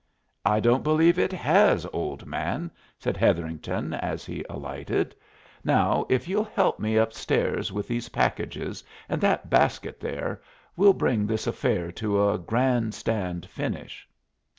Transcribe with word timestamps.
"I 0.45 0.59
don't 0.59 0.83
believe 0.83 1.19
it 1.19 1.31
has, 1.31 1.85
old 1.93 2.25
man," 2.25 2.71
said 2.97 3.15
Hetherington 3.17 3.93
as 3.93 4.25
he 4.25 4.43
alighted. 4.49 5.13
"Now 5.63 6.07
if 6.09 6.27
you'll 6.27 6.43
help 6.43 6.79
me 6.79 6.97
up 6.97 7.13
stairs 7.13 7.71
with 7.71 7.87
these 7.87 8.09
packages 8.09 8.83
and 9.07 9.21
that 9.21 9.51
basket 9.51 9.99
there, 9.99 10.41
we'll 10.75 10.93
bring 10.93 11.27
this 11.27 11.45
affair 11.45 11.91
to 12.01 12.29
a 12.31 12.39
grand 12.39 12.95
stand 12.95 13.45
finish." 13.45 14.09